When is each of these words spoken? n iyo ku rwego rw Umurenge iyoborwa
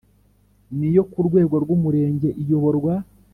n 0.77 0.79
iyo 0.89 1.03
ku 1.11 1.19
rwego 1.27 1.55
rw 1.63 1.69
Umurenge 1.77 2.29
iyoborwa 2.41 2.93